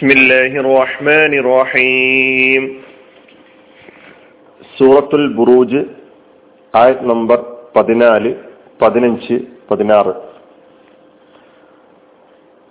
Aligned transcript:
بسم 0.00 0.08
الله 0.10 0.52
الرحمن 0.60 1.32
الرحيم 1.38 2.62
സൂറത്തുൽ 4.76 5.24
ബുറൂജ് 5.36 5.80
ആയത് 6.74 7.02
നമ്പർ 7.10 7.38
പതിനാല് 7.76 8.30
പതിനഞ്ച് 8.80 9.36
പതിനാറ് 9.68 10.12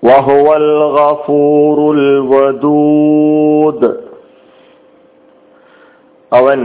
വഹുവൽ 0.04 0.68
ഗഫൂറുൽ 0.96 2.02
വദൂദ് 2.32 3.92
അവൻ 6.32 6.60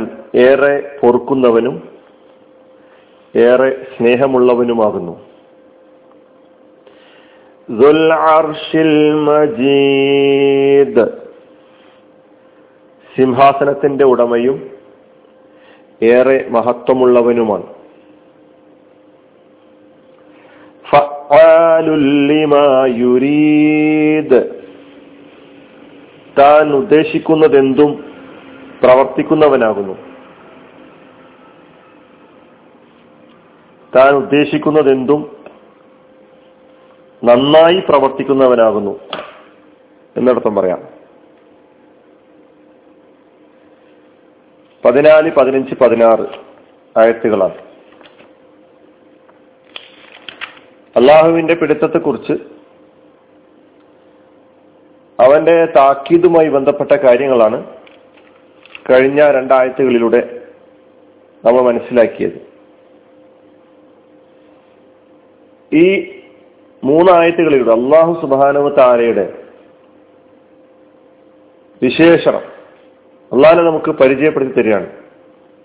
ഏറെ 0.45 0.75
പൊറുക്കുന്നവനും 1.01 1.77
ഏറെ 3.35 3.71
സ്നേഹമുള്ളവനുമാകുന്നു 3.93 5.15
ദുൽ 5.15 5.27
അർഷിൽ 5.31 5.34
മജീദ് 9.26 11.12
സിംഹാസനത്തിന്റെ 13.18 14.06
ഉടമയും 14.06 14.70
ഏറെ 16.02 16.46
മഹത്വമുള്ളവനുമാണ്. 16.50 17.76
താൻ 26.40 26.74
ഉദ്ദേശിക്കുന്നതെന്തും 26.74 28.04
പ്രവർത്തിക്കുന്നവനാകുന്നു. 28.84 29.94
താൻ 33.96 34.14
ഉദ്ദേശിക്കുന്നതെന്തും 34.14 35.45
നന്നായി 37.26 37.80
പ്രവർത്തിക്കുന്നവനാകുന്നു 37.80 39.00
എന്നർത്ഥം 40.18 40.56
പറയാം. 40.56 40.88
പതിനാല് 44.86 45.32
പതിനഞ്ച് 45.32 45.76
പതിനാറ് 45.76 46.28
ആയത്തുകളാണ്. 47.00 47.54
അള്ളാഹുവിന്റെ 50.96 51.56
പിടുത്തത്തെക്കുറിച്ച് 51.56 52.34
അവന്റെ 55.20 55.66
താക്കീതുമായി 55.66 56.50
ബന്ധപ്പെട്ട 56.50 56.92
കാര്യങ്ങളാണ് 56.92 57.66
കഴിഞ്ഞ 58.90 59.32
രണ്ടാഴ്ചകളിലൂടെ 59.32 60.48
നമ്മൾ 61.46 61.62
മനസ്സിലാക്കിയത്. 61.62 62.56
ഈ 65.76 66.15
മൂന്നായത്തുകളിലൂടെ 66.86 67.72
അള്ളാഹു 67.72 68.22
സുബാനവ 68.22 68.70
താരയുടെ 68.70 69.44
വിശേഷണം. 71.84 72.42
അള്ളാഹിനെ 73.34 73.64
നമുക്ക് 73.64 73.92
പരിചയപ്പെടുത്തി 73.92 74.54
തരികയാണ്. 74.54 74.90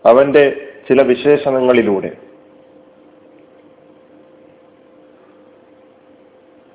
അവന്റെ 0.06 0.68
ചില 0.88 1.02
വിശേഷണങ്ങളിലൂടെ. 1.02 2.16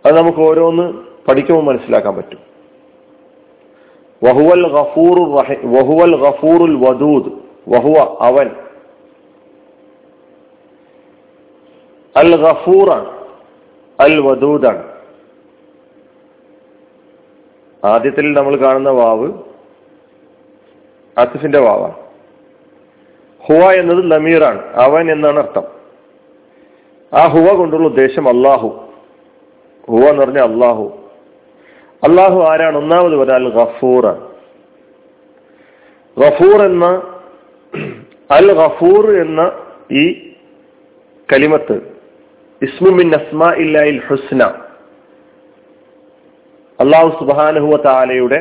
അത് 0.05 0.17
നമുക്ക് 0.17 0.39
ഓരോന്ന് 0.39 0.93
പഠിക്കുമ്പോൾ 1.27 1.63
മനസ്സിലാക്കാൻ 1.63 2.15
പറ്റും. 2.15 2.39
വഹുവൽ 4.23 4.73
ഗഫൂറു 4.73 5.21
വഹുവൽ 5.63 6.21
ഗഫൂറുൽ 6.21 6.75
വദൂദ്. 6.75 7.31
വഹുവ 7.69 8.17
അവൻ. 8.19 8.49
അൽ 12.15 12.35
ഗഫൂറാണ്. 12.35 13.14
അൽ 13.99 14.19
വദൂദാണ് 14.19 14.95
ആദ്യത്തിൽ 17.85 18.33
നമ്മൾ 18.33 18.55
കാണുന്ന 18.55 18.89
വാവ് 18.89 19.33
അസിഫിന്റെ 21.17 21.59
വാവാണ്. 21.59 21.93
ഹുവ 23.47 23.71
എന്നത് 23.71 24.11
ലമീറാണ്. 24.11 24.65
അവൻ 24.65 25.11
എന്നാണ് 25.11 25.39
അർത്ഥം. 25.39 25.63
ആ 27.13 27.27
ഹുവ 27.27 27.53
കൊണ്ടുള്ള 27.53 27.87
ഉദ്ദേശം 27.87 28.27
അള്ളാഹു 28.27 28.67
ഹുവ 29.89 29.99
എന്ന് 29.99 30.21
പറഞ്ഞ 30.21 30.39
അള്ളാഹു 30.39 31.09
അള്ളാഹു 32.03 32.41
ആരാണ്? 32.41 32.77
ഒന്നാമത് 32.77 33.15
പറഞ്ഞാൽ 33.15 33.49
ഗഫൂറാണ്. 33.49 34.27
ഗഫൂർ 36.19 36.65
എന്ന 36.65 36.85
അൽ 38.31 38.53
ഗഫൂർ 38.53 39.11
എന്ന 39.11 39.51
ഈ 39.91 40.33
കലിമത്ത് 41.33 41.94
ഇസ്മുമിൻ 42.61 43.07
അസ്മാ 43.15 43.49
ഇല്ലായിൽ 43.63 43.97
ഹുസ്ന 44.07 44.43
അള്ളാഹു 46.79 47.09
സുബാനഹുവ 47.19 47.75
താലയുടെ 47.83 48.39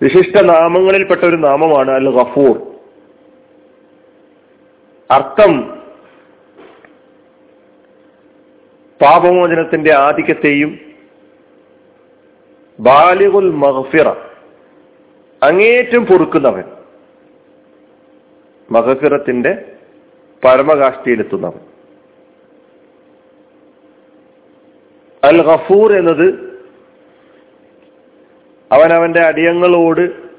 വിശിഷ്ട 0.00 0.36
നാമങ്ങളിൽപ്പെട്ട 0.48 1.22
ഒരു 1.24 1.38
നാമമാണ് 1.44 1.90
അൽ 1.92 2.08
ഗഫൂർ 2.16 2.56
അർത്ഥം 5.10 5.52
പാപമോചനത്തിന്റെ 9.00 9.92
ആധിക്യത്തെയും 9.98 10.70
ബാലിഗുൽ 12.78 13.50
മഹഫിറ 13.62 14.08
അങ്ങേറ്റം 15.42 16.02
പൊറുക്കുന്നവൻ 16.04 16.66
മഹഫിറത്തിന്റെ 18.68 19.52
പരമകാഷ്ഠയിലെത്തുന്നവൻ. 20.44 21.60
അൽ 25.24 25.42
ഗഫൂർ 25.42 25.92
എന്നത് 25.92 26.46
അവൻ 28.72 28.92
അവന്റെ 28.92 29.20
അടിയങ്ങളോട് 29.20 30.30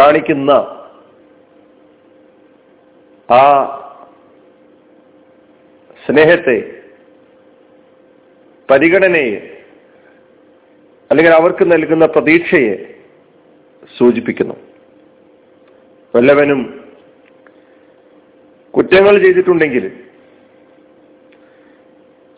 കാണിക്കുന്ന 0.00 0.50
ആ 3.32 3.68
സ്നേഹത്തെ 6.06 6.82
പരിഗണനയെ 8.70 9.64
അല്ലെങ്കിൽ 11.10 11.32
അവർക്ക് 11.32 11.72
നൽകുന്ന 11.72 12.06
പ്രതീക്ഷയെ 12.06 12.94
സൂചിപ്പിക്കുന്നു. 13.98 14.54
വല്ലവനും 16.16 16.81
കുറ്റങ്ങൾ 18.74 19.22
ചെയ്തിട്ടുണ്ടെങ്കിൽ 19.22 19.84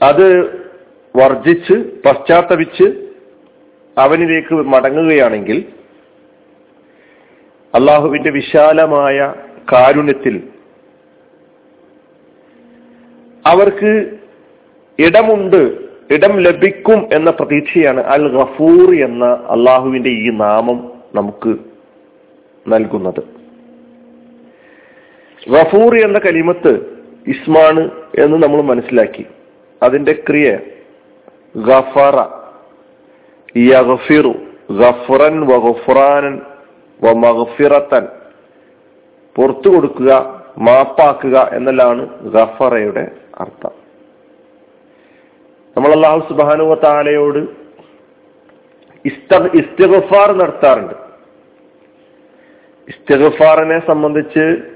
അത് 0.01 0.27
വർജിച്ച് 1.17 1.75
പശ്ചാത്തപിച്ച് 2.07 2.87
അവനിലേക്ക് 3.99 4.55
മടങ്ങുകയാണെങ്കിൽ 4.55 5.67
അള്ളാഹുവിന്റെ 7.75 8.31
വിശാലമായ 8.31 9.35
കാരുണ്യത്തിൽ 9.73 10.49
അവർക്ക് 13.45 14.19
ഇടമുണ്ട് 14.99 15.85
ഇടം 16.11 16.41
ലഭിക്കും 16.41 17.09
എന്ന 17.13 17.31
പ്രതീക്ഷയാണ് 17.31 18.01
അൽ 18.01 18.29
ഗഫൂർ 18.29 18.95
എന്ന 19.05 19.25
അള്ളാഹുവിന്റെ 19.25 20.11
ഈ 20.11 20.31
നാമം 20.31 20.93
നമുക്ക് 21.15 21.55
നൽകുന്നത്. 22.69 23.34
ഗഫൂർ 25.49 25.95
എന്ന 25.97 26.19
കലിമത്ത് 26.19 26.73
ഇസ്മാണ് 27.27 27.91
എന്ന് 28.19 28.43
നമ്മൾ 28.43 28.63
മനസ്സിലാക്കി. 28.63 29.27
അതിന്റെ 29.83 30.13
ക്രിയ 30.29 30.59
ഗഫറ. 31.57 32.27
യഗ്ഫിറു 33.57 34.35
ഗഫ്റൻ 34.71 35.47
വഗഫ്റാനൻ 35.47 36.41
വമഗ്ഫിറത്തൻ 37.05 38.09
പുറത്തു 39.37 39.69
കൊടുക്കുക 39.69 40.43
മാപ്പാക്കുക 40.59 41.51
എന്നെല്ലാണ് 41.53 42.31
ഗഫറയുടെ 42.31 43.11
അർത്ഥം. 43.41 43.71
നമ്മൾ 45.77 45.93
അള്ളാഹു 45.93 46.19
സുബാനുവ 46.29 46.75
താലയോട് 46.75 47.39
ഇസ്തഗഫാർ 49.09 50.33
നടത്താറുണ്ട്. 50.33 50.95
ഇസ്തഗഫാറിനെ 52.89 53.87
സംബന്ധിച്ച് 53.87 54.74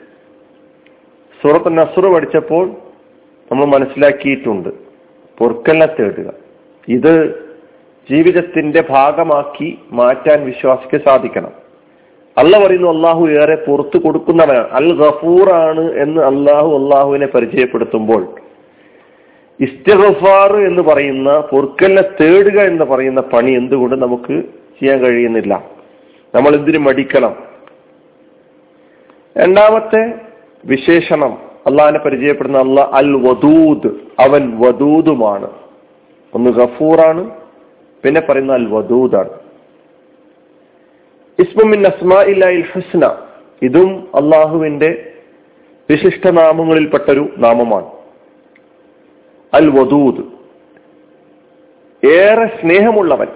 സൂറത്ത് 1.42 1.78
നസർ 1.78 2.14
പഠിച്ചപ്പോൾ 2.14 2.68
നമ്മൾ 3.52 3.64
മനസ്സിലാക്കിയിട്ടുണ്ട്. 3.64 4.68
പൊറുക്കലിനെ 5.38 5.86
തേടുക 5.86 6.32
ഇത് 6.88 7.44
ജീവിതത്തിന്റെ 8.10 8.84
ഭാഗമാക്കി 8.90 9.78
മാറ്റാൻ 9.92 10.44
വിശ്വാസിക്ക് 10.44 11.04
സാധിക്കണം. 11.04 11.52
അല്ല 12.38 12.66
പറയുന്നു 12.66 12.88
അള്ളാഹു 12.88 13.28
ഏറെ 13.28 13.54
പുറത്തു 13.54 13.98
കൊടുക്കുന്നവനാണ്. 13.98 14.68
അൽ 14.68 14.96
ഗഫൂർ 14.96 15.52
ആണ് 15.52 15.92
എന്ന് 15.92 16.22
അള്ളാഹു 16.22 16.76
അള്ളാഹുവിനെ 16.76 17.26
പരിചയപ്പെടുത്തുമ്പോൾ 17.26 18.26
ഇസ്തിഗഫാർ 19.60 20.56
എന്ന് 20.56 20.82
പറയുന്ന 20.82 21.40
പൊറുക്കലിനെ 21.40 22.02
തേടുക 22.02 22.60
എന്ന് 22.60 22.84
പറയുന്ന 22.84 23.20
പണി 23.20 23.50
എന്തുകൊണ്ട് 23.50 23.96
നമുക്ക് 23.96 24.42
ചെയ്യാൻ 24.80 24.98
കഴിയുന്നില്ല? 24.98 25.66
നമ്മൾ 26.34 26.54
എന്തിനു 26.54 26.78
മടിക്കണം? 26.78 27.36
രണ്ടാമത്തെ 29.38 30.27
വിശേഷണം. 30.64 31.48
അള്ളാഹിനെ 31.66 31.98
പരിചയപ്പെടുന്ന 31.98 32.58
അല്ല 32.58 32.80
അൽ 32.80 33.16
വദൂദ്. 33.16 33.86
അവൻ 34.20 34.58
വദൂദുമാണ്. 34.58 35.50
ഒന്ന് 36.34 36.50
ഗഫൂറാണ് 36.50 37.30
പിന്നെ 38.04 38.20
പറയുന്ന 38.20 38.52
അൽ 38.52 38.66
വദൂദാണ്. 38.66 39.30
ഇസ്മുമിൻ 41.38 41.86
അസ്മാ 41.86 42.16
അസ്മാഇൽ 42.16 42.64
ഹുസ്ന. 42.72 43.26
ഇതും 43.62 44.08
അള്ളാഹുവിന്റെ 44.14 45.12
വിശിഷ്ട 45.90 46.30
നാമങ്ങളിൽപ്പെട്ടൊരു 46.30 47.28
നാമമാണ്. 47.38 47.90
അൽ 49.54 49.68
വദൂദ്. 49.68 50.24
ഏറെ 52.06 52.46
സ്നേഹമുള്ളവൻ. 52.46 53.26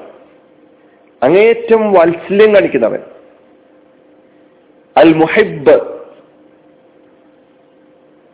അങ്ങേറ്റം 1.22 1.92
വാത്സല്യം 1.92 2.54
കാണിക്കുന്നവൻ. 2.54 2.98
അൽ 4.96 5.14
മുഹിബ് 5.14 6.01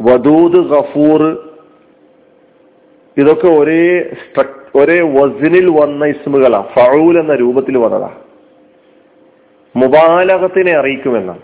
വദൂദ് 0.00 0.70
ഗഫൂർ. 0.70 1.48
ഇതൊക്കെ 3.16 3.46
ഒരേ 3.46 4.10
ഒരേ 4.74 5.00
വസിനിൽ 5.00 5.80
വന്ന 5.80 6.04
ഇസ്മുകളാ. 6.04 6.62
ഫഴൂൽ 6.62 7.18
എന്ന 7.18 7.34
രൂപത്തിൽ 7.34 7.78
വന്നതാ. 7.78 8.10
മുബാലകത്തിനെ 9.76 10.72
അറിയിക്കുമെന്നാണ് 10.78 11.40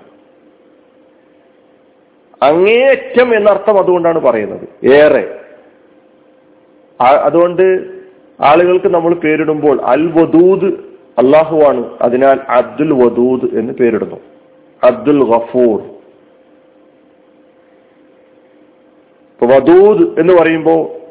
അങ്ങേയറ്റം 2.43 3.37
എന്നർത്ഥം 3.37 3.79
അതുകൊണ്ടാണ് 3.79 4.21
പറയുന്നത്. 4.21 4.87
ഏറെ. 4.87 5.41
അതുകൊണ്ട് 7.01 7.85
ആളുകൾക്ക് 8.41 8.87
നമ്മൾ 8.87 9.15
പേരിടുമ്പോൾ 9.15 9.81
അൽ 9.81 10.06
വദൂദ് 10.06 10.65
അള്ളാഹുവാണ് 11.19 11.99
അതിനാൽ 12.03 12.41
അബ്ദുൽ 12.49 12.93
വദൂദ് 12.93 13.59
എന്ന് 13.59 13.73
പേരിടുന്നു. 13.73 14.17
അബ്ദുൽ 14.85 15.25
ഗഫൂർ. 15.25 15.94
വദൂദ് 19.42 20.20
എന്ന് 20.20 20.34
പറയുമ്പോൾ 20.34 21.04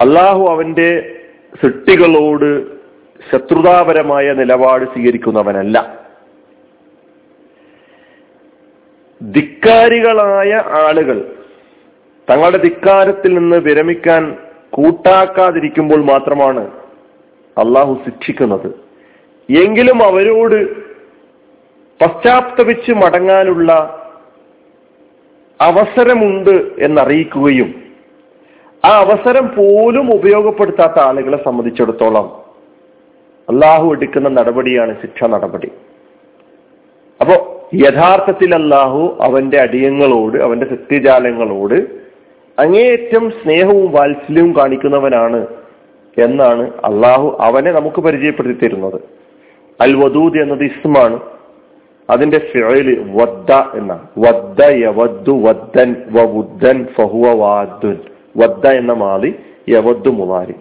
അള്ളാഹു 0.00 0.46
അവന്റെ 0.50 1.20
സൃഷ്ടികളോട് 1.62 2.66
ശത്രുതാപരമായ 3.30 4.32
നിലപാട് 4.32 4.84
സ്വീകരിക്കുന്നവനല്ല. 4.84 6.02
ധിക്കാരികളായ 9.32 10.62
ആളുകൾ 10.86 11.36
തങ്ങളുടെ 12.30 12.58
ധിക്കാരത്തിൽ 12.58 13.34
നിന്ന് 13.34 13.56
വിരമിക്കാൻ 13.56 14.38
കൂട്ടാക്കാതിരിക്കുമ്പോൾ 14.70 16.04
മാത്രമാണ് 16.04 16.68
അള്ളാഹു 17.58 18.00
ശിക്ഷിക്കുന്നത്. 18.04 18.82
എങ്കിലും 19.52 20.04
അവരോട് 20.04 20.74
പശ്ചാത്തപിച്ച് 22.04 22.92
മടങ്ങാനുള്ള 22.92 24.01
അവസരമുണ്ട് 25.66 26.54
എന്നറിയിക്കുകയും 26.84 27.70
ആ 28.84 28.90
അവസരം 29.04 29.46
പോലും 29.56 30.06
ഉപയോഗപ്പെടുത്താത്ത 30.14 30.98
ആളുകളെ 31.08 31.38
സംബന്ധിച്ചിടത്തോളം 31.44 32.26
അള്ളാഹു 33.48 33.86
എടുക്കുന്ന 33.94 34.28
നടപടിയാണ് 34.28 34.92
ശിക്ഷ 35.02 35.24
നടപടി. 35.24 35.70
അപ്പോ 37.20 37.36
യഥാർത്ഥത്തിൽ 37.74 38.54
അള്ളാഹു 38.54 39.18
അവന്റെ 39.20 39.58
അടിയങ്ങളോട് 39.60 40.36
അവന്റെ 40.38 40.66
സത്യജാലങ്ങളോട് 40.66 41.78
അങ്ങേയറ്റം 42.58 43.24
സ്നേഹവും 43.30 43.92
വാത്സല്യവും 43.92 44.52
കാണിക്കുന്നവനാണ് 44.58 45.40
എന്നാണ് 46.16 46.64
അള്ളാഹു 46.84 47.36
അവനെ 47.40 47.70
നമുക്ക് 47.72 48.00
പരിചയപ്പെടുത്തി 48.00 48.58
തരുന്നത്. 48.62 48.98
അൽ 49.80 49.92
വദൂദ് 50.02 50.42
എന്നത് 50.42 50.64
ഇസ്മാണ്. 50.64 51.18
അതിന്റെ 52.10 52.38
ഫിഴയിൽ 52.38 53.12
വദ്ദ 53.14 53.52
എന്നാണ് 53.52 54.06
വദ്ദ 54.18 54.62
യവദ്ദു 54.62 55.32
വദ്ദൻ 55.32 55.96
വവുദ്ദൻ 56.10 56.86
ഫഹുവ 56.96 57.34
വാദ്ദുൻ. 57.34 57.98
വദ്ദ 58.36 58.66
എന്ന 58.66 58.92
മാതി 58.92 59.34
യവദ്ദു 59.68 60.10
മുമാരി 60.10 60.54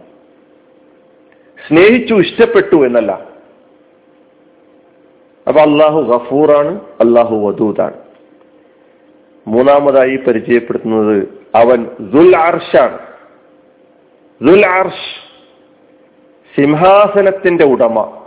സ്നേഹിച്ചു 1.67 2.13
ഇഷ്ടപ്പെട്ടു 2.13 2.85
എന്നല്ല. 2.85 3.11
അപ്പൊ 5.47 5.61
അള്ളാഹു 5.61 6.01
ഗഫൂറാണ് 6.01 6.75
അള്ളാഹു 6.79 7.35
വദൂദാണ്. 7.35 7.93
മൂന്നാമതായി 9.47 10.15
പരിചയപ്പെടുത്തുന്നത് 10.15 11.41
അവൻ 11.55 11.87
ദുൽ 11.99 12.37
അർഷാണ്. 12.37 12.99
ദുൽ 14.41 14.65
അർഷ് 14.65 15.31
സിംഹാസനത്തിന്റെ 16.55 17.65
ഉടമ. 17.65 18.17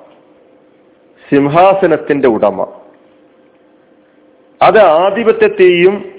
സിംഹാസനത്തിന്റെ 1.30 2.28
ഉടമ. 2.28 2.83
അത് 4.62 4.78
ആധിപത്യത്തെയും 4.78 6.14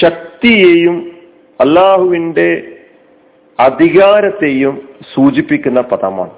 ശക്തിയെയും 0.00 1.18
അള്ളാഹുവിന്റെ 1.60 2.76
അധികാരത്തെയും 3.60 4.88
സൂചിപ്പിക്കുന്ന 5.14 5.80
പദമാണ്. 5.80 6.30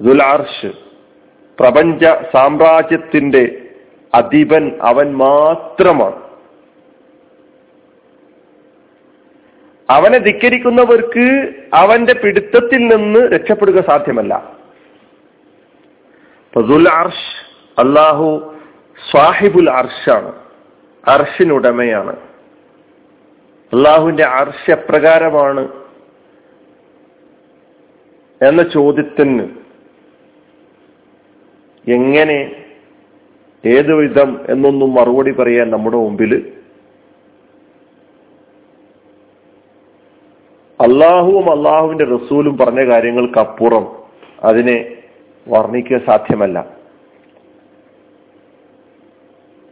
ദുലാർഷ് 0.00 0.72
പ്രപഞ്ച 1.60 2.04
സാമ്രാജ്യത്തിന്റെ 2.04 3.62
അധിപൻ 4.14 4.78
അവൻ 4.82 5.16
മാത്രമാണ്. 5.16 6.28
അവനെ 9.90 10.18
ധിക്കരിക്കുന്നവർക്ക് 10.18 11.54
അവന്റെ 11.74 12.14
പിടുത്തത്തിൽ 12.14 12.76
നിന്ന് 12.76 13.20
രക്ഷപ്പെടുക 13.20 13.86
സാധ്യമല്ല. 13.86 14.34
അള്ളാഹു 17.78 18.54
സാഹിബുൽ 18.98 19.70
അർഷാണ് 19.70 20.32
അർഷിനുടമയാണ് 21.04 22.14
അള്ളാഹുവിന്റെ 23.72 24.24
അർഷ് 24.24 24.70
എപ്രകാരമാണ് 24.70 25.68
എന്ന 28.40 28.62
ചോദ്യത്തിന് 28.62 29.46
എങ്ങനെ 31.84 32.38
ഏതു 33.64 33.92
വിധം 33.92 34.40
എന്നൊന്നും 34.48 34.94
മറുപടി 34.94 35.30
പറയാൻ 35.30 35.70
നമ്മുടെ 35.70 35.96
മുമ്പിൽ 35.96 36.32
അള്ളാഹുവും 40.80 41.46
അള്ളാഹുവിന്റെ 41.50 42.04
റസൂലും 42.04 42.58
പറഞ്ഞ 42.58 42.90
കാര്യങ്ങൾക്കപ്പുറം 42.90 43.86
അതിനെ 44.44 44.94
വർണിക്കുക 45.46 45.98
സാധ്യമല്ല. 46.06 46.77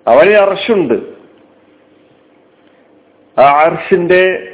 അവന് 0.07 0.31
അർഷുണ്ട്. 0.31 0.95
ആ 3.41 3.45
അർഷിന്റെ 3.45 4.53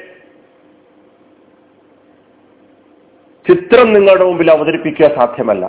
ചിത്രം 3.48 3.93
നിങ്ങളുടെ 3.93 4.24
മുമ്പിൽ 4.24 4.50
അവതരിപ്പിക്കുക 4.50 5.06
സാധ്യമല്ല. 5.06 5.67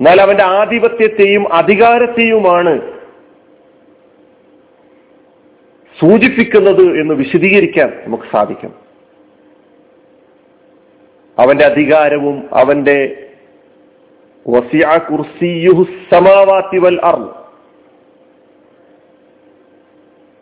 എന്നാൽ 0.00 0.20
അവന്റെ 0.20 0.44
ആധിപത്യത്തെയും 0.44 1.54
അധികാരത്തെയുമാണ് 1.54 3.00
സൂചിപ്പിക്കുന്നത് 6.00 7.00
എന്ന് 7.00 7.14
വിശദീകരിക്കാൻ 7.14 8.02
നമുക്ക് 8.04 8.24
സാധിക്കും. 8.32 8.74
അവന്റെ 11.38 11.64
അധികാരവും 11.64 12.48
അവന്റെ 12.52 13.28
സമാവാത്തി 16.12 16.78
വൽ 16.78 17.00
അർ 17.00 17.45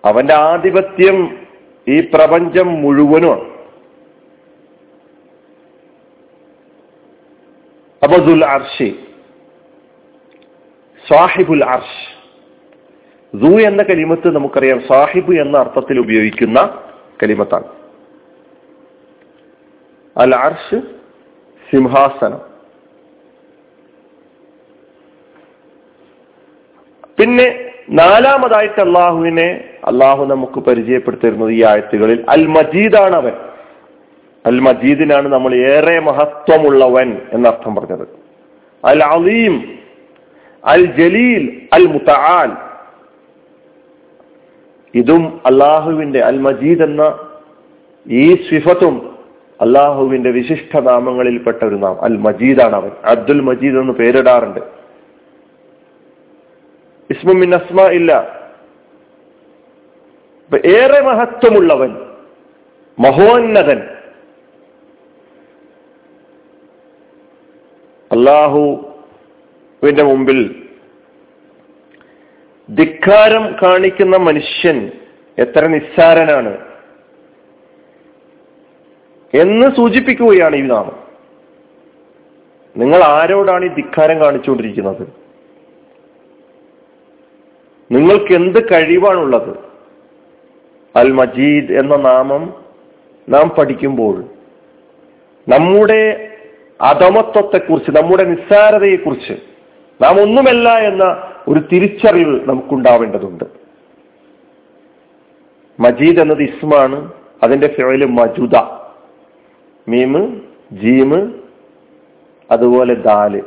അവന്റെ 0.04 0.34
ആധിപത്യം 0.34 1.46
ഈ 1.88 2.00
പ്രപഞ്ചം 2.00 2.82
മുഴുവനുമാണ്. 2.82 3.54
അബദുൽ 8.02 8.44
അർഷി 8.44 9.06
സാഹിബുൽ 11.12 11.64
അർഷ് 11.64 12.14
ദു 13.37 13.61
എന്ന 13.61 13.82
കലിമത്ത് 13.82 14.34
നമുക്കറിയാം. 14.34 14.80
സാഹിബ് 14.80 15.40
എന്ന 15.40 15.58
അർത്ഥത്തിൽ 15.58 15.99
ഉപയോഗിക്കുന്ന 15.99 16.90
കലിമത്താണ്. 17.23 17.64
അൽ 20.16 20.34
അർഷ് 20.34 20.80
സിംഹാസനം. 21.70 22.40
പിന്നെ 27.18 27.63
നാലാമതായിട്ട് 27.88 28.81
അള്ളാഹുവിനെ 28.81 29.64
അള്ളാഹു 29.85 30.25
നമുക്ക് 30.25 30.61
പരിചയപ്പെടുത്തിരുന്നത് 30.61 31.50
ഈ 31.50 31.64
ആയത്തുകളിൽ 31.64 32.25
അൽ 32.29 32.47
മജീദാണ് 32.47 33.17
അവൻ 33.17 33.33
അൽ 34.47 34.61
മജീദിനാണ് 34.61 35.29
നമ്മൾ 35.29 35.55
ഏറെ 35.55 35.99
മഹത്വമുള്ളവൻ 35.99 37.21
എന്നർത്ഥം 37.33 37.75
പറഞ്ഞത്. 37.75 38.09
അൽ 38.85 39.05
അലീം 39.05 39.79
അൽ 40.64 40.85
ജലീൽ 40.85 41.67
അൽ 41.73 41.87
മുത്തആൽ 41.87 42.50
ഇതും 44.95 45.41
അള്ളാഹുവിന്റെ 45.47 46.21
അൽ 46.21 46.38
മജീദ് 46.38 46.83
എന്ന 46.83 47.14
ഈ 48.07 48.35
സ്വിഫത്തും 48.35 49.14
അള്ളാഹുവിന്റെ 49.61 50.31
വിശിഷ്ട 50.31 50.81
നാമങ്ങളിൽപ്പെട്ട 50.81 51.64
ഒരു 51.64 51.75
നാം 51.75 52.05
അൽ 52.05 52.17
മജീദാണ് 52.17 52.75
അവൻ 52.75 52.91
അബ്ദുൽ 53.05 53.41
മജീദ് 53.41 53.76
എന്ന് 53.76 53.93
പേരിടാറുണ്ട്. 53.93 54.61
ഇസ്മുമിൻ 57.11 57.54
അസ്മ 57.54 57.80
ഇല്ല 57.82 58.12
ഏറെ 60.66 61.00
മഹത്വമുള്ളവൻ 61.00 61.92
മഹോന്നതൻ. 62.99 63.80
അള്ളാഹുവിന്റെ 68.12 70.02
മുമ്പിൽ 70.02 70.68
ധിക്കാരം 72.70 73.56
കാണിക്കുന്ന 73.62 74.16
മനുഷ്യൻ 74.16 74.92
എത്ര 75.38 75.66
നിസ്സാരനാണ് 75.66 76.52
എന്ന് 79.34 79.66
സൂചിപ്പിക്കുകയാണ് 79.76 80.56
ഈ 80.56 80.62
നാമം. 80.62 80.96
നിങ്ങൾ 82.76 83.00
ആരോടാണ് 83.04 83.64
ഈ 83.64 83.68
ധിക്കാരം 83.68 84.20
കാണിച്ചുകൊണ്ടിരിക്കുന്നത്? 84.20 85.24
നിങ്ങൾക്ക് 87.94 88.34
എന്ത് 88.34 88.72
കഴിവാണുള്ളത്? 88.72 89.58
അൽ 90.96 91.12
മജീദ് 91.12 91.72
എന്ന 91.72 91.96
നാമം 91.96 92.54
നാം 93.28 93.48
പഠിക്കുമ്പോൾ 93.58 94.24
നമ്മുടെ 95.48 96.30
അധമത്വത്തെക്കുറിച്ച് 96.80 97.90
നമ്മുടെ 97.90 98.24
നിസ്സാരതയെക്കുറിച്ച് 98.24 99.32
നാം 100.04 100.20
ഒന്നുമല്ല 100.20 100.68
എന്ന 100.68 101.22
ഒരു 101.48 101.60
തിരിച്ചറിവ് 101.72 102.48
നമുക്കുണ്ടാവേണ്ടതുണ്ട്. 102.48 103.44
മജീദ് 105.80 106.20
എന്നത് 106.20 106.42
ഇസ്മാണ് 106.42 107.12
അതിന്റെ 107.42 107.66
ഫിഴൽ 107.66 108.04
മജുദ. 108.04 108.56
മീമ് 109.88 110.40
ജീമ് 110.72 111.32
അതുപോലെ 112.50 112.94
ദാൽ. 112.94 113.42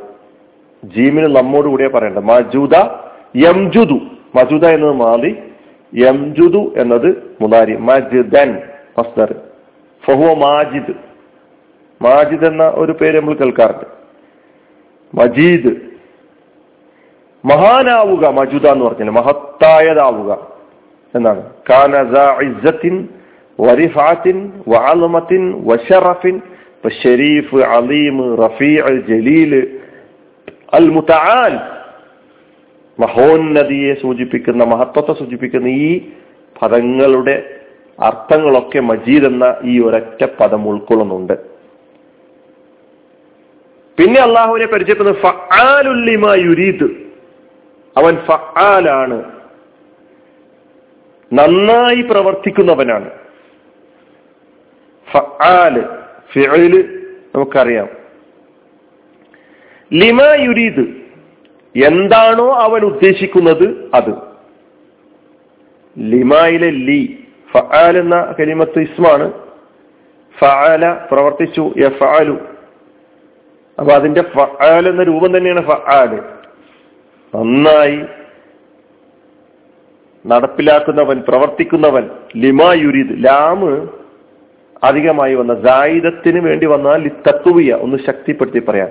ജീമിന് 0.84 1.36
നമ്മോട് 1.36 1.66
കൂടിയാ 1.66 1.88
പറയേണ്ടത്. 1.94 2.24
മജുദ 2.24 2.76
യംജുദു. 3.36 4.17
മജുദ 4.34 4.66
എന്നത് 4.66 4.92
മാതി 4.92 5.38
യംജുദു 5.94 6.74
എന്നത് 6.76 7.36
മുതാരി 7.40 7.76
മജിദൻ 7.76 8.62
മസ്ദർ. 8.98 9.34
ഫഹുവ 10.06 10.34
മാജിദ്. 10.34 10.94
മാജിദ് 12.02 12.44
എന്ന 12.44 12.72
ഒരു 12.74 12.92
പേര് 12.92 13.20
നമ്മൾ 13.20 13.34
കേൾക്കാറുണ്ട്. 13.34 13.84
മജീദ്. 15.14 15.76
മഹാനാവുക 17.44 18.28
മജുദ 18.28 18.66
എന്ന് 18.66 18.84
പറഞ്ഞാൽ 18.84 19.10
മഹത്തായതാവുക 19.10 20.46
എന്നാണ്. 21.14 21.50
കാനസിൻ 21.70 23.08
വരിഫാത്തിൻ 23.60 24.52
വാലുമത്തിൻ 24.68 25.68
വഷറഫിൻ 25.68 26.42
ഷരീഫ് 27.04 27.56
അലീം 27.56 28.36
റഫീ 28.36 28.76
ജലീൽ 29.08 29.80
അൽ 30.72 30.88
മുത്തആൽ 30.90 31.77
മഹോന്നതിയെ 33.00 33.94
സൂചിപ്പിക്കുന്ന 33.94 34.64
മഹത്വത്തെ 34.64 35.12
സൂചിപ്പിക്കുന്ന 35.12 35.68
ഈ 35.68 36.10
പദങ്ങളുടെ 36.62 37.60
അർത്ഥങ്ങളൊക്കെ 38.00 38.80
മജീദ് 38.80 39.24
എന്ന 39.24 39.56
ഈ 39.64 39.80
ഒരൊറ്റ 39.80 40.24
പദം 40.40 40.68
ഉൾക്കൊള്ളുന്നുണ്ട്. 40.68 41.32
പിന്നെ 43.98 44.20
അള്ളാഹുവിനെ 44.20 44.66
പരിചയപ്പെടുന്നത് 44.66 45.22
ഫആലുല്ലിമ 45.22 46.34
യുരീദ്. 46.34 46.84
അവൻ 47.96 48.16
ഫആലാണ്. 48.16 49.24
നന്നായി 51.32 52.02
പ്രവർത്തിക്കുന്നവനാണ്. 52.02 53.10
ഫആൽ 55.12 55.98
ഫിഅൽ 56.32 57.00
നമുക്കറിയാം. 57.34 57.88
ലിമ 59.92 60.22
യുരീദ് 60.22 60.97
എന്താണോ 61.74 62.54
അവൻ 62.54 62.84
ഉദ്ദേശിക്കുന്നത് 62.84 63.90
അത്. 63.94 64.12
ലിമായിലെ 65.98 66.70
ലി 66.70 67.26
ഫആൽ 67.52 67.98
എന്ന 67.98 68.34
കലിമത്ത് 68.40 68.78
ഇസ്മാണ്. 68.78 69.32
ഫആല 70.38 70.92
പ്രവർത്തിച്ചു 71.12 71.72
യഫഅലു 71.76 72.36
അപ്പൊ 73.78 73.92
അതിന്റെ 73.92 74.22
ഫആൽ 74.22 74.88
എന്ന 74.88 75.02
രൂപം 75.02 75.36
തന്നെയാണ് 75.36 75.66
ഫആൽ 75.66 76.22
നന്നായി 77.34 78.00
നടപ്പിലാക്കുന്നവൻ 80.26 81.20
പ്രവർത്തിക്കുന്നവൻ 81.20 82.10
ലിമാ 82.36 82.72
യുരീദ് 82.74 83.24
ലാമ് 83.24 83.88
അധികമായി 84.82 85.34
വന്ന 85.34 85.54
ജായിദത്തിന് 85.54 86.40
വേണ്ടി 86.40 86.66
വന്നാൽ 86.66 87.08
തത്വീയ 87.08 87.72
ഒന്ന് 87.74 87.98
ശക്തിപ്പെടുത്തി 88.06 88.58
പറയാം. 88.58 88.88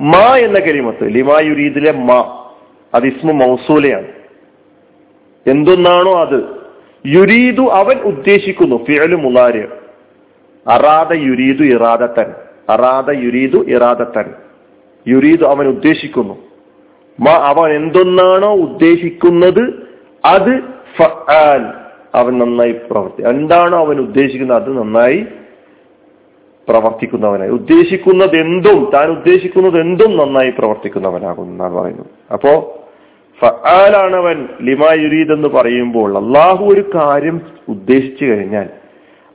മാ 0.00 0.36
എന്ന 0.36 0.58
കരിമത്ത് 0.58 1.14
ലിമാ 1.14 1.40
യുരീദിലെ 1.40 1.92
മാ 1.92 2.44
അത് 2.94 3.04
ഇസ്മു 3.04 3.32
മൗസൂലയാണ്. 3.32 4.08
എന്തൊന്നാണോ 5.46 6.20
അത്? 6.20 6.44
യുരീദു 7.06 7.62
അവൻ 7.62 8.00
ഉദ്ദേശിക്കുന്നു 8.00 8.84
ഫിയലു 8.84 9.16
മുലാര്. 9.16 9.68
അറാദ 10.70 11.12
യുരീദു 11.12 11.62
ഇറാദത്തൻ. 11.62 12.34
അറാദ 12.68 13.10
യുരീദു 13.10 13.64
ഇറാദത്തൻ. 13.68 14.34
യുരീദു 15.08 15.44
അവൻ 15.44 15.66
ഉദ്ദേശിക്കുന്നു. 15.66 16.38
മാ 17.20 17.32
അവൻ 17.32 17.76
എന്തൊന്നാണോ 17.76 18.54
ഉദ്ദേശിക്കുന്നത് 18.54 19.86
അത് 20.24 20.76
അവൻ 22.14 22.38
നന്നായി 22.38 22.72
പ്രവർത്തി 22.72 23.22
എന്താണോ 23.22 23.78
അവൻ 23.78 24.00
ഉദ്ദേശിക്കുന്നത് 24.00 24.62
അത് 24.62 24.78
നന്നായി 24.78 25.26
പ്രവർത്തിക്കുന്നവനായി. 26.68 27.50
ഉദ്ദേശിക്കുന്നത് 27.50 28.40
എന്തും 28.40 28.90
താൻ 28.94 29.10
ഉദ്ദേശിക്കുന്നത് 29.10 29.80
എന്തും 29.80 30.16
നന്നായി 30.16 30.50
പ്രവർത്തിക്കുന്നവനാകും 30.50 31.44
എന്നാണ് 31.44 31.74
പറയുന്നത്. 31.74 32.06
അപ്പോ 32.32 32.82
ഫആലാണ് 33.40 34.16
ലിമായുരീദ് 34.16 34.62
ലിമാ 34.62 34.92
യുരീദ് 34.92 35.32
എന്ന് 35.32 35.48
പറയുമ്പോൾ 35.48 36.16
അള്ളാഹു 36.16 36.64
ഒരു 36.64 36.84
കാര്യം 36.94 37.40
ഉദ്ദേശിച്ചു 37.68 38.24
കഴിഞ്ഞാൽ 38.24 38.68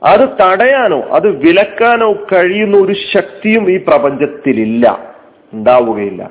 അത് 0.02 0.20
തടയാനോ 0.20 1.00
അത് 1.00 1.28
വിലക്കാനോ 1.28 2.12
കഴിയുന്ന 2.12 2.76
ഒരു 2.76 2.94
ശക്തിയും 3.16 3.70
ഈ 3.70 3.76
പ്രപഞ്ചത്തിലില്ല 3.76 5.14
ഉണ്ടാവുകയില്ല. 5.52 6.30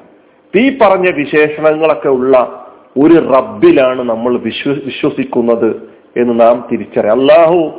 ഈ 0.55 0.77
പറഞ്ഞ 0.81 1.09
വിശേഷണങ്ങളൊക്കെ 1.09 2.09
ഉള്ള 2.09 2.65
ഒരു 2.97 3.13
റബ്ബിലാണ് 3.13 4.09
നമ്മൾ 4.09 4.37
വിശ്വ 4.37 4.73
വിശ്വസിക്കുന്നത് 4.73 5.75
എന്ന് 6.17 6.39
നാം 6.39 6.67
തിരിച്ചറിയാം. 6.71 7.21
അള്ളാഹു 7.21 7.71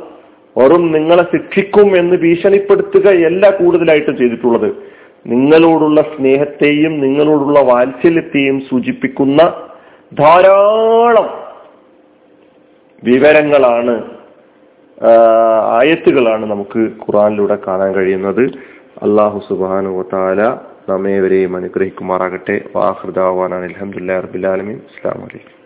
വെറും 0.55 0.83
നിങ്ങളെ 0.95 1.23
ശിക്ഷിക്കും 1.31 1.87
എന്ന് 1.99 2.15
ഭീഷണിപ്പെടുത്തുകയല്ല 2.23 3.43
കൂടുതലായിട്ടും 3.59 4.17
ചെയ്തിട്ടുള്ളത്. 4.17 4.69
നിങ്ങളോടുള്ള 5.33 5.99
സ്നേഹത്തെയും 6.13 6.93
നിങ്ങളോടുള്ള 7.05 7.59
വാത്സല്യത്തെയും 7.71 8.57
സൂചിപ്പിക്കുന്ന 8.69 9.41
ധാരാളം 10.19 11.29
വിവരങ്ങളാണ് 13.03 13.95
ആയത്തുകളാണ് 15.77 16.43
നമുക്ക് 16.51 16.81
ഖുറാനിലൂടെ 17.03 17.57
കാണാൻ 17.67 17.89
കഴിയുന്നത്. 17.93 18.43
അള്ളാഹു 19.05 19.39
സുബാനു 19.47 20.03
താല 20.13 20.41
നമ്മേവരെയും 20.89 21.55
അനുഗ്രഹിക്കുമാറാകട്ടെ. 21.55 22.55
വാഹൃദാവാനാണ് 22.75 23.65
അലഹമുല്ലാ 23.69 24.15
റബിലാലമീൻ 24.25 24.79
അസ്സാം 24.89 25.19
വലൈക്കും 25.23 25.62